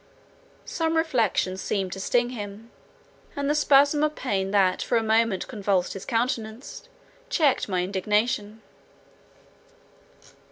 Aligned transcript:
—Some 0.65 0.97
reflection 0.97 1.57
seemed 1.57 1.91
to 1.93 1.99
sting 1.99 2.31
him, 2.31 2.71
and 3.35 3.47
the 3.47 3.53
spasm 3.53 4.01
of 4.03 4.15
pain 4.15 4.49
that 4.49 4.81
for 4.81 4.97
a 4.97 5.03
moment 5.03 5.47
convulsed 5.47 5.93
his 5.93 6.05
countenance, 6.05 6.89
checked 7.29 7.69
my 7.69 7.83
indignation. 7.83 8.63